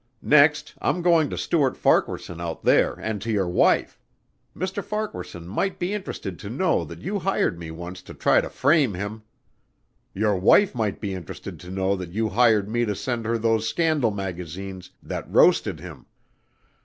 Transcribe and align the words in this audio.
Next 0.23 0.73
I'm 0.81 1.03
going 1.03 1.29
to 1.29 1.37
Stuart 1.37 1.77
Farquaharson 1.77 2.41
out 2.41 2.63
there 2.63 2.93
and 2.95 3.21
to 3.21 3.31
your 3.31 3.47
wife.... 3.47 3.99
Mr. 4.57 4.83
Farquaharson 4.83 5.47
might 5.47 5.77
be 5.77 5.93
interested 5.93 6.39
to 6.39 6.49
know 6.49 6.83
that 6.85 7.03
you 7.03 7.19
hired 7.19 7.59
me 7.59 7.69
once 7.69 8.01
to 8.01 8.15
try 8.15 8.41
to 8.41 8.49
frame 8.49 8.95
him. 8.95 9.21
Your 10.15 10.37
wife 10.37 10.73
might 10.73 11.01
be 11.01 11.13
interested 11.13 11.59
to 11.59 11.69
know 11.69 11.95
that 11.95 12.13
you 12.13 12.29
hired 12.29 12.67
me 12.67 12.83
to 12.85 12.95
send 12.95 13.27
her 13.27 13.37
those 13.37 13.69
scandal 13.69 14.09
magazines 14.09 14.89
that 15.03 15.31
roasted 15.31 15.79
him. 15.79 16.07